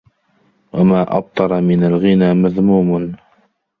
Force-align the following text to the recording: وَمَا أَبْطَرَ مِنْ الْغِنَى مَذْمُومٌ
وَمَا 0.73 1.17
أَبْطَرَ 1.17 1.61
مِنْ 1.61 1.83
الْغِنَى 1.83 2.33
مَذْمُومٌ 2.33 3.15